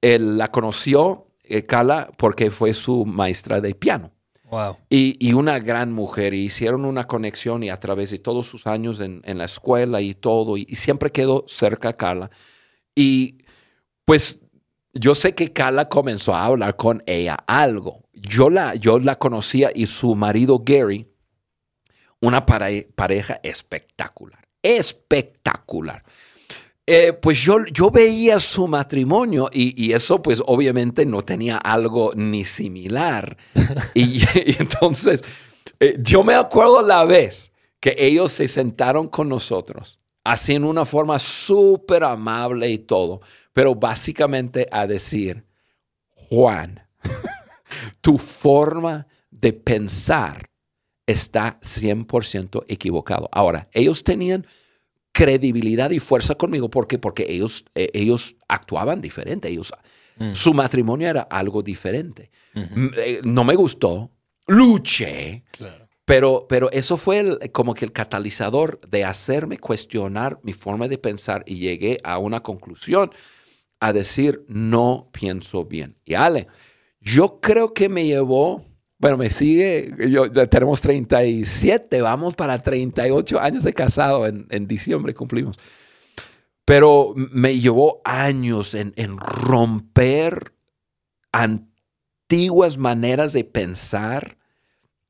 [0.00, 4.12] Él la conoció, eh, Kala, porque fue su maestra de piano.
[4.50, 4.78] Wow.
[4.88, 6.34] Y, una gran mujer.
[6.34, 10.14] Y hicieron una conexión y a través de todos sus años en, la escuela y
[10.14, 10.56] todo.
[10.56, 12.30] Y, siempre quedó cerca a Kala.
[12.94, 13.38] Y
[14.04, 14.40] pues
[14.92, 18.02] yo sé que Kala comenzó a hablar con ella algo.
[18.12, 21.06] Yo la, yo la conocía y su marido Gary,
[22.20, 26.02] una pareja espectacular espectacular.
[26.92, 32.44] Eh, pues yo, yo veía su matrimonio y, eso pues obviamente no tenía algo ni
[32.44, 33.36] similar.
[33.94, 34.20] y,
[34.58, 35.22] entonces
[35.78, 40.84] eh, yo me acuerdo la vez que ellos se sentaron con nosotros, así en una
[40.84, 43.20] forma súper amable y todo,
[43.52, 45.44] pero básicamente a decir,
[46.28, 46.84] Juan,
[48.00, 50.50] tu forma de pensar
[51.06, 53.28] está 100% equivocado.
[53.30, 54.44] Ahora, ellos tenían
[55.12, 56.70] credibilidad y fuerza conmigo.
[56.70, 56.98] ¿Por qué?
[56.98, 59.48] Porque ellos, eh, ellos actuaban diferente.
[59.48, 59.72] Ellos
[60.16, 60.34] Mm.
[60.34, 62.30] Su matrimonio era algo diferente.
[62.54, 64.10] Eh, No me gustó,
[64.48, 65.88] luché, Claro.
[66.04, 70.98] pero, pero eso fue el- como que el catalizador de hacerme cuestionar mi forma de
[70.98, 73.10] pensar y llegué a una conclusión
[73.80, 75.94] a decir, no pienso bien.
[76.04, 76.48] Y Ale,
[77.00, 78.66] yo creo que me llevó,
[79.00, 85.14] bueno, me sigue, yo, tenemos 37, vamos para 38 años de casado, en, en diciembre
[85.14, 85.56] cumplimos.
[86.66, 90.52] Pero me llevó años en, en romper
[91.32, 94.36] antiguas maneras de pensar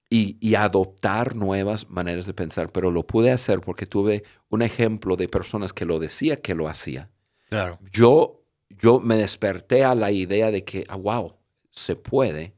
[0.09, 2.70] y, y adoptar nuevas maneras de pensar.
[2.70, 6.68] Pero lo pude hacer porque tuve un ejemplo de personas que lo decía que lo
[6.68, 7.11] hacía.
[7.48, 7.81] Claro.
[7.92, 11.35] Yo, yo me desperté a la idea de que, ah, wow,
[11.72, 12.55] se puede.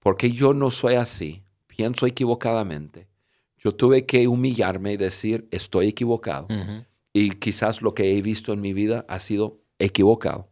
[0.00, 3.06] Porque yo no soy así, pienso equivocadamente.
[3.58, 6.46] Yo tuve que humillarme y decir, estoy equivocado
[7.12, 10.48] y quizás lo que he visto en mi vida ha sido equivocado.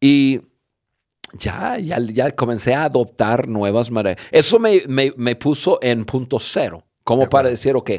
[0.00, 0.40] Y
[1.34, 4.24] ya, ya, ya comencé a adoptar nuevas maneras.
[4.30, 7.90] Eso me, me- me puso en punto cero, como para decir, ok,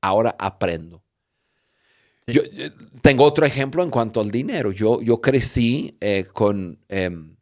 [0.00, 1.02] ahora aprendo.
[2.26, 2.32] Sí.
[2.34, 2.66] Yo, yo
[3.02, 4.70] tengo otro ejemplo en cuanto al dinero.
[4.72, 7.36] Yo, yo crecí eh, con, em,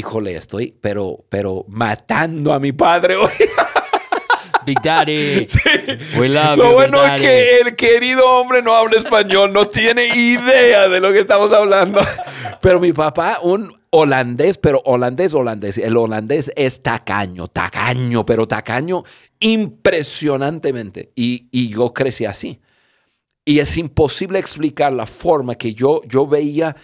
[0.00, 3.28] híjole, estoy, pero, pero matando a mi padre hoy.
[4.66, 5.46] Big Daddy.
[6.18, 10.06] We love Lo you, bueno es que el querido hombre no habla español, no tiene
[10.06, 12.00] idea de lo que estamos hablando.
[12.60, 15.78] Pero mi papá, un holandés, pero holandés, holandés.
[15.78, 19.02] El holandés es tacaño, tacaño, pero tacaño
[19.38, 21.12] impresionantemente.
[21.14, 22.60] Y, y yo crecí así.
[23.44, 26.76] Y es imposible explicar la forma que yo, yo veía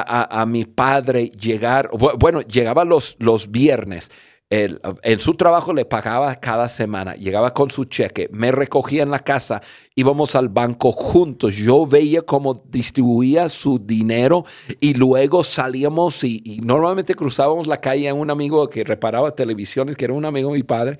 [0.00, 1.88] a, mi padre llegar.
[1.90, 4.10] Bu- Bueno, llegaba los, los viernes.
[4.54, 7.14] En su trabajo le pagaba cada semana.
[7.14, 8.28] Llegaba con su cheque.
[8.32, 9.62] Me recogía en la casa.
[9.94, 11.56] Íbamos al banco juntos.
[11.56, 14.44] Yo veía cómo distribuía su dinero
[14.78, 20.04] y luego salíamos y, normalmente cruzábamos la calle a un amigo que reparaba televisiones, que
[20.04, 20.98] era un amigo de mi padre.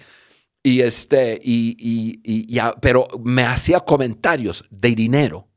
[0.62, 5.48] Y este, y- y ya, pero me hacía comentarios de dinero.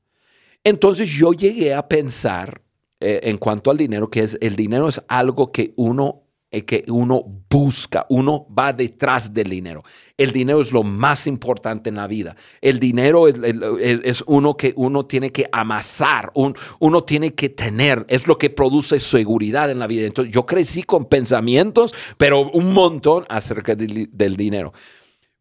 [0.66, 2.65] Entonces yo llegué a pensar
[3.00, 6.86] eh, en cuanto al dinero, que es el dinero es algo que uno, eh, que
[6.88, 9.84] uno busca, uno va detrás del dinero.
[10.18, 12.38] El dinero es lo más importante en la vida.
[12.62, 18.28] El dinero es, uno que uno tiene que amasar, un- uno tiene que tener, es
[18.28, 20.08] lo que produce seguridad en la vida.
[20.08, 24.72] Entonces yo crecí con pensamientos, pero un montón acerca del dinero.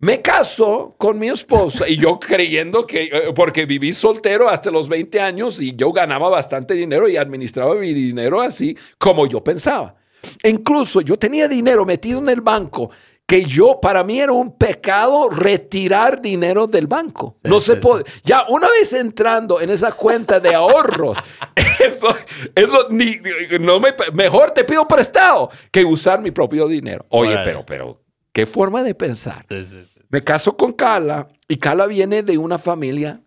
[0.04, 4.86] Me caso con mi esposa y yo creyendo que, eh, porque viví soltero hasta los
[4.86, 9.94] 20 años y yo ganaba bastante dinero y administraba mi dinero así como yo pensaba.
[10.42, 12.90] E incluso yo tenía dinero metido en el banco
[13.26, 17.36] que yo, para mí era un pecado retirar dinero del banco.
[17.42, 18.04] Sí, no se sí, puede.
[18.24, 21.16] Ya una vez entrando en esa cuenta de ahorros,
[21.80, 22.08] eso,
[22.54, 23.16] eso ni,
[23.58, 27.06] no me, mejor te pido prestado que usar mi propio dinero.
[27.08, 28.02] Oye, pero, pero,
[28.34, 29.46] ¿qué forma de pensar?
[30.14, 33.20] Me caso con Carla y Carla viene de una familia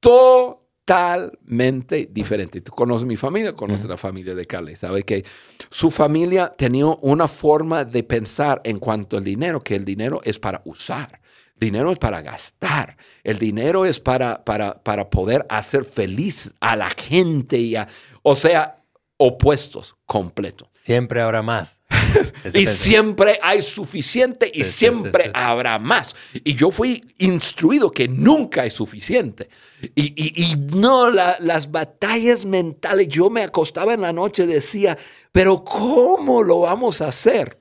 [0.00, 2.60] totalmente diferente.
[2.60, 5.24] Tú conoces mi familia, conoces la familia de Carla y sabes que
[5.70, 10.40] su familia tenía una forma de pensar en cuanto al dinero, que el dinero es
[10.40, 11.20] para usar.
[11.54, 12.96] El dinero es para gastar.
[13.22, 17.56] El dinero es para, para, para poder hacer feliz a la gente.
[17.56, 17.86] Y a-
[18.22, 18.82] o sea,
[19.16, 20.68] opuestos completos.
[20.82, 21.82] Siempre habrá más.
[22.54, 25.40] Y siempre hay suficiente y Sí, siempre sí, sí, sí.
[25.42, 26.14] habrá más.
[26.44, 29.48] Y yo fui instruido que nunca es suficiente.
[29.94, 34.96] Y, y- y no, la- las batallas mentales, yo me acostaba en la noche decía,
[35.32, 37.58] pero ¿cómo lo vamos a hacer?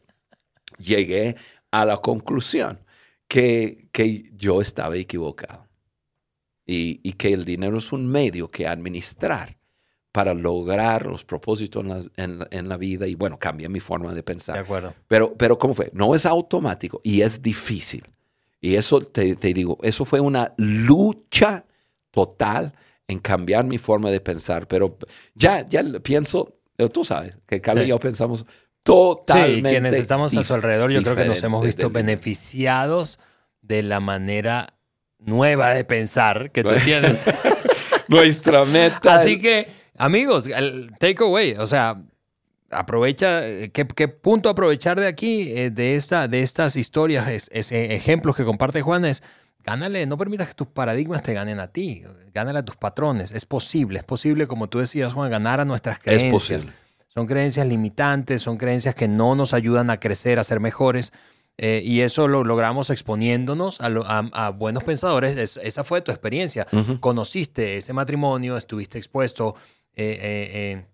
[0.77, 1.35] Llegué
[1.71, 2.79] a la conclusión
[3.27, 5.67] que, que yo estaba equivocado
[6.65, 9.57] y, y que el dinero es un medio que administrar
[10.11, 14.09] para lograr los propósitos en la, en en la vida y bueno, cambia mi forma
[14.09, 14.57] de De pensar.
[14.57, 14.93] acuerdo.
[15.07, 15.89] Pero, pero ¿cómo fue?
[15.93, 18.03] No es automático y es difícil.
[18.59, 21.65] Y eso te, te digo, eso fue una lucha
[22.11, 22.73] total
[23.07, 24.67] en cambiar mi forma de pensar.
[24.67, 24.97] Pero
[25.33, 27.87] ya, ya pienso, eh, tú sabes, que Carlos Sí.
[27.87, 28.45] y yo pensamos Sí,
[28.83, 29.59] totalmente.
[29.69, 33.17] y quienes estamos a su alrededor, yo creo que nos hemos visto beneficiados
[33.61, 34.73] de la manera
[35.19, 37.23] nueva de pensar que tú tienes.
[38.07, 39.13] Nuestra meta.
[39.13, 39.67] Así que,
[40.05, 42.01] amigos, el takeaway, o sea,
[42.69, 43.41] aprovecha,
[43.73, 48.35] ¿qué, qué punto aprovechar de aquí, eh, de, esta, de estas historias, es, es, ejemplos
[48.35, 49.23] que comparte Juan es,
[49.63, 53.45] gánale, no permitas que tus paradigmas te ganen a ti, gánale a tus patrones, es
[53.45, 56.31] posible, es posible, como tú decías, Juan, ganar a nuestras es creencias.
[56.31, 56.73] posible.
[57.13, 61.11] Son creencias limitantes, son creencias que no nos ayudan a crecer, a ser mejores.
[61.57, 65.35] eh, y eso lo logramos exponiéndonos a, lo- a- a buenos pensadores.
[65.37, 66.65] Es- esa fue tu experiencia.
[67.01, 69.55] Conociste ese matrimonio, estuviste expuesto
[69.95, 70.85] eh, eh, eh,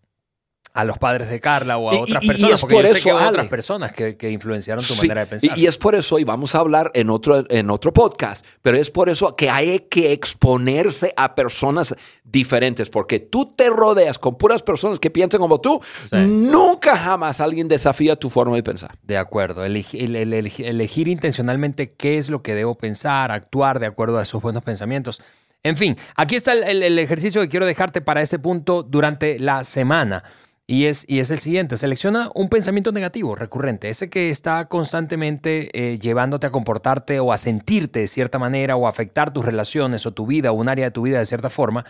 [0.74, 3.04] a los padres de Carla o a otras y- personas, porque por yo sé eso,
[3.10, 3.30] que Ale.
[3.30, 5.58] otras personas que, que influenciaron tu Sí, manera de pensar.
[5.58, 8.78] Y, y es por eso, y vamos a hablar en otro, en otro podcast, pero
[8.78, 14.38] es por eso que hay que exponerse a personas diferentes, porque tú te rodeas con
[14.38, 15.82] puras personas que piensan como tú,
[16.12, 16.18] Sí.
[16.28, 19.00] nunca jamás alguien desafía tu forma de pensar.
[19.02, 23.80] De acuerdo, Elegi- el- el- el- elegir intencionalmente qué es lo que debo pensar, actuar
[23.80, 25.22] de acuerdo a esos buenos pensamientos.
[25.68, 30.24] En fin, aquí está el, ejercicio que quiero dejarte para este punto durante la semana.
[30.66, 35.70] Y es, y es el siguiente, selecciona un pensamiento negativo recurrente, ese que está constantemente
[35.74, 40.06] eh, llevándote a comportarte o a sentirte de cierta manera o a afectar tus relaciones
[40.06, 41.86] o tu vida o un área de tu vida de cierta forma.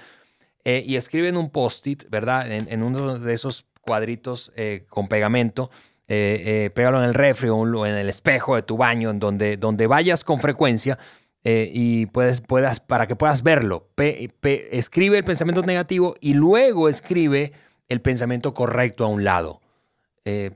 [0.63, 2.51] eh, y escribe en un post-it, ¿verdad?
[2.51, 5.71] En, uno de esos cuadritos eh, con pegamento,
[6.07, 10.23] pégalo en el refri o en el espejo de tu baño, en donde, donde vayas
[10.23, 10.97] con frecuencia
[11.49, 13.87] eh, y puedes, puedas, para que puedas verlo.
[13.95, 17.53] Escribe el pensamiento negativo y luego escribe
[17.87, 19.61] el pensamiento correcto a un lado.
[20.25, 20.51] Eh,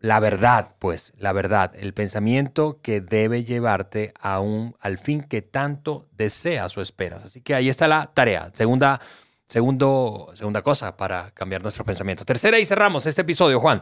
[0.00, 5.40] la verdad, pues, la verdad, el pensamiento que debe llevarte a un, al fin que
[5.40, 7.24] tanto deseas o esperas.
[7.24, 8.50] Así que ahí está la tarea.
[8.52, 9.00] Segunda,
[9.48, 12.26] segundo, segunda cosa para cambiar nuestros pensamientos.
[12.26, 13.80] Tercera y cerramos este episodio, Juan.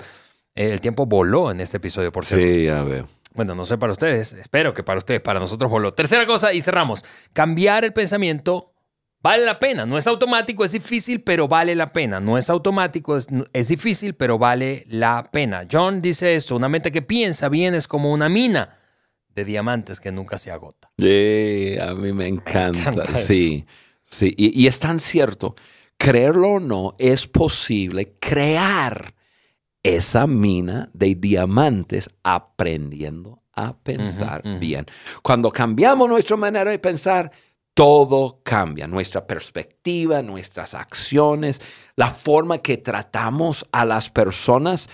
[0.54, 2.46] El tiempo voló en este episodio, por cierto.
[2.54, 3.08] ya veo.
[3.34, 5.92] Bueno, no sé para ustedes, espero que para ustedes, para nosotros voló.
[5.94, 7.04] Tercera cosa y cerramos.
[7.32, 8.74] Cambiar el pensamiento
[9.22, 9.86] vale la pena.
[9.86, 12.20] No es automático, es difícil, pero vale la pena.
[12.20, 15.66] No es automático, es, es difícil, pero vale la pena.
[15.70, 18.78] John dice esto, una mente que piensa bien es como una mina
[19.34, 20.90] de diamantes que nunca se agota.
[20.98, 23.04] Sí, a mí me encanta.
[23.06, 23.64] sí,
[24.04, 24.34] sí.
[24.36, 25.54] Y, y es tan cierto.
[25.96, 29.14] Creerlo o no, es posible crear
[29.82, 34.86] esa mina de diamantes aprendiendo a pensar bien.
[35.22, 37.30] Cuando cambiamos nuestra manera de pensar,
[37.74, 38.86] todo cambia.
[38.86, 41.60] Nuestra perspectiva, nuestras acciones,
[41.96, 44.88] la forma que tratamos a las personas.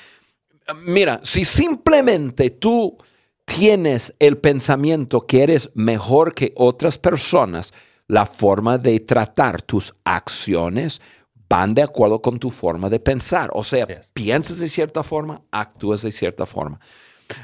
[0.84, 2.96] Mira, si simplemente tú
[3.44, 7.72] tienes el pensamiento que eres mejor que otras personas,
[8.06, 11.00] la forma de tratar tus acciones
[11.48, 13.50] van de acuerdo con tu forma de pensar.
[13.54, 16.78] O sea, piensas de cierta forma, actúas de cierta forma.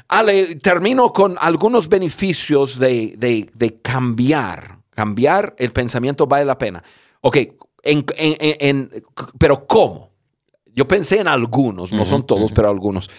[0.07, 4.79] Ale, termino con algunos beneficios de, de- de cambiar.
[4.91, 6.83] Cambiar el pensamiento vale la pena.
[7.21, 7.37] Ok,
[7.83, 8.91] en- en- en-
[9.37, 10.11] pero ¿cómo?
[10.73, 12.53] Yo pensé en algunos, no son Ujú, todos, ujú.
[12.53, 13.09] pero algunos.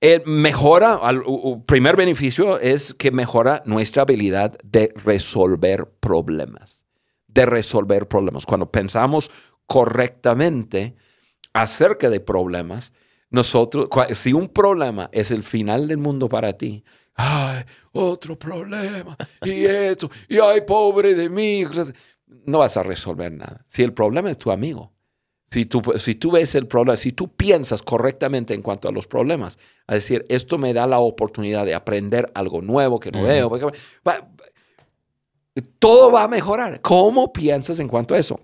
[0.00, 6.84] Eh, mejora, al- u- u- primer beneficio es que mejora nuestra habilidad de resolver problemas.
[7.26, 8.46] De resolver problemas.
[8.46, 9.30] Cuando pensamos
[9.68, 10.96] correctamente
[11.52, 12.92] acerca de problemas,
[13.30, 16.82] nosotros, si un problema es el final del mundo para ti,
[17.14, 17.62] ay,
[17.92, 21.64] otro problema, y esto, y ay, pobre de mí,
[22.46, 23.60] no vas a resolver nada.
[23.68, 24.92] Si el problema es tu amigo,
[25.50, 29.06] si tú, si tú ves el problema, si tú piensas correctamente en cuanto a los
[29.06, 33.50] problemas, a decir, esto me da la oportunidad de aprender algo nuevo que no veo,
[33.50, 33.60] va-
[34.06, 34.28] va-
[35.78, 36.80] todo va a mejorar.
[36.80, 38.40] ¿Cómo piensas en cuanto a eso?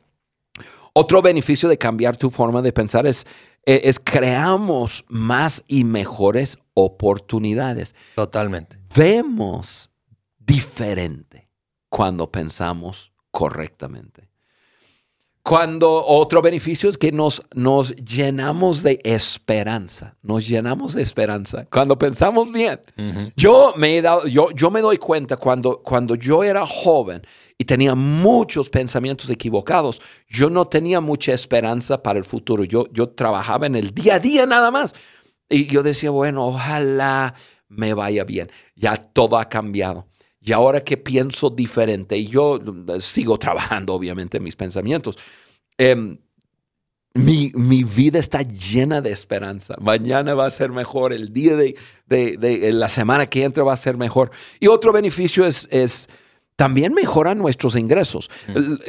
[0.96, 3.26] Otro beneficio de cambiar tu forma de pensar es,
[3.66, 7.96] eh, es creamos más y mejores oportunidades.
[8.14, 8.78] Totalmente.
[8.94, 9.90] Vemos
[10.38, 11.50] diferente
[11.88, 14.30] cuando pensamos correctamente.
[15.44, 21.66] Cuando otro beneficio es que nos, nos llenamos de esperanza, nos llenamos de esperanza.
[21.70, 22.80] Cuando pensamos bien,
[23.36, 27.20] yo me, he dado, yo, yo me doy cuenta cuando, cuando yo era joven
[27.58, 32.64] y tenía muchos pensamientos equivocados, yo no tenía mucha esperanza para el futuro.
[32.64, 34.94] Yo, yo trabajaba en el día a día nada más.
[35.50, 37.34] Y yo decía, bueno, ojalá
[37.68, 38.50] me vaya bien.
[38.76, 40.06] Ya todo ha cambiado.
[40.44, 45.16] Y ahora que pienso diferente, y yo eh, sigo trabajando obviamente en mis pensamientos,
[45.78, 46.18] em,
[47.14, 49.76] mi, mi vida está llena de esperanza.
[49.80, 51.76] Mañana va a ser mejor, el día de,
[52.06, 54.32] de- de- la semana que entra va a ser mejor.
[54.58, 56.08] Y otro beneficio es, es
[56.56, 58.30] también mejora nuestros ingresos.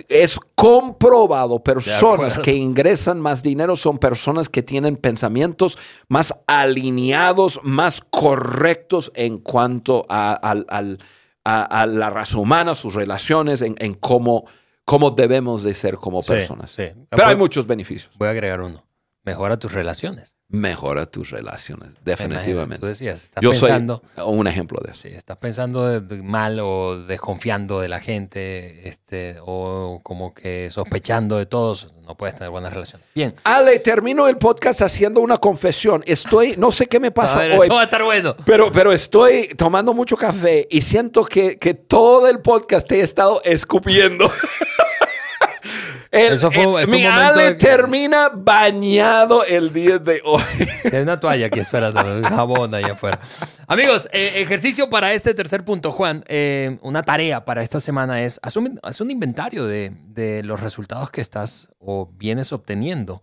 [0.10, 5.78] Es comprobado, personas que ingresan más dinero son personas que tienen pensamientos
[6.10, 11.00] más alineados, más correctos en cuanto a, al- al-
[11.46, 14.46] a- a la raza humana, sus relaciones, en, en cómo,
[14.84, 16.72] cómo debemos de ser como personas.
[16.72, 16.84] sí.
[17.10, 18.12] Pero hay muchos beneficios.
[18.18, 18.85] Voy a agregar uno.
[19.26, 20.38] Mejora tus relaciones.
[20.48, 22.86] Mejora tus relaciones, Imagínate, Tú definitivamente.
[22.86, 25.02] decías, estás Yo pensando, soy un ejemplo de eso.
[25.02, 31.48] sí, estás pensando mal o desconfiando de la gente, este, o como que sospechando de
[31.48, 33.08] todos, no puedes tener buenas relaciones.
[33.16, 33.34] Bien.
[33.44, 36.04] Ale, termino el podcast haciendo una confesión.
[36.06, 38.36] Estoy, no sé qué me pasa A ver, hoy, esto va a estar bueno.
[38.46, 43.02] pero, pero estoy tomando mucho café y siento que, que todo el podcast te he
[43.02, 44.32] estado escupiendo.
[46.16, 50.42] El- Eso fue- el- mi Ale de termina bañado el día de hoy.
[50.92, 53.20] Hay una toalla aquí, espérate, jabón ahí afuera.
[53.68, 56.24] Amigos, eh, ejercicio para este tercer punto, Juan.
[56.28, 60.62] eh, una tarea para esta semana es haz un, haz un inventario de, de los
[60.62, 63.22] resultados que estás o vienes obteniendo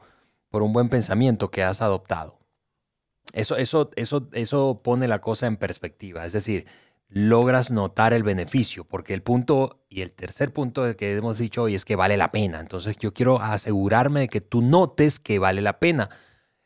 [0.50, 2.38] por un buen pensamiento que has adoptado.
[3.32, 6.26] Eso, eso, eso, eso pone la cosa en perspectiva.
[6.26, 6.66] Es decir,
[7.14, 11.74] logras notar el beneficio, porque el punto y el tercer punto que hemos dicho hoy
[11.74, 12.60] es que vale la pena.
[12.60, 16.08] Entonces yo quiero asegurarme de que tú notes que vale la pena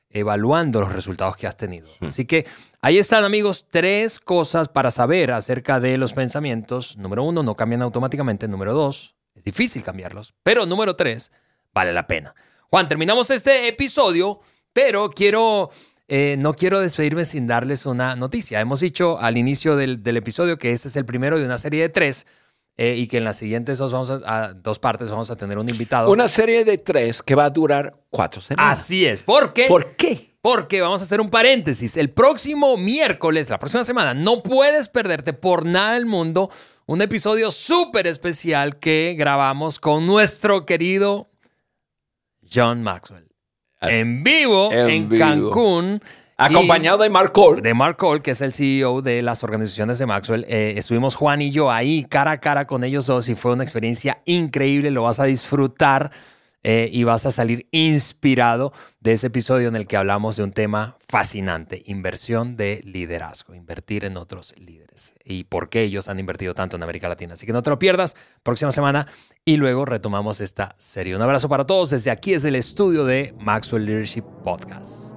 [0.08, 1.88] evaluando los resultados que has tenido.
[2.00, 2.46] Así que
[2.80, 6.96] ahí están, amigos, tres cosas para saber acerca de los pensamientos.
[6.96, 8.46] Número uno, no cambian automáticamente.
[8.46, 10.32] Número dos, es difícil cambiarlos.
[10.44, 11.32] Pero número tres,
[11.74, 12.34] vale la pena.
[12.70, 14.40] Juan, terminamos este episodio,
[14.72, 15.70] pero quiero,
[16.08, 18.60] eh, no quiero despedirme sin darles una noticia.
[18.60, 21.82] Hemos dicho al inicio del, del episodio que este es el primero de una serie
[21.82, 22.26] de tres
[22.76, 25.58] eh, y que en las siguientes dos, vamos a- a- dos partes vamos a tener
[25.58, 26.10] un invitado.
[26.10, 28.78] Una serie de tres que va a durar cuatro semanas.
[28.80, 29.64] Así es, porque...
[29.66, 30.36] ¿Por qué?
[30.42, 31.96] Porque vamos a hacer un paréntesis.
[31.96, 36.50] El próximo miércoles, la próxima semana, no puedes perderte por nada del mundo
[36.86, 41.30] un episodio súper especial que grabamos con nuestro querido
[42.48, 43.25] John Maxwell.
[43.80, 45.24] En vivo En en, vivo.
[45.24, 46.00] Cancún.
[46.38, 47.62] Acompañado de Mark Cole.
[47.62, 50.44] de Mark Cole, que es el CEO de las organizaciones de Maxwell.
[50.48, 53.62] Eh, estuvimos Juan y yo ahí cara a cara con ellos dos y fue una
[53.62, 54.90] experiencia increíble.
[54.90, 56.10] Lo vas a disfrutar
[56.68, 60.50] eh, y vas a salir inspirado de ese episodio en el que hablamos de un
[60.50, 66.54] tema fascinante, inversión de liderazgo, invertir en otros líderes y por qué ellos han invertido
[66.54, 67.34] tanto en América Latina.
[67.34, 69.06] Así que no te lo pierdas, próxima semana
[69.44, 71.14] y luego retomamos esta serie.
[71.14, 75.15] Un abrazo para todos desde aquí, desde el estudio de Maxwell Leadership Podcast.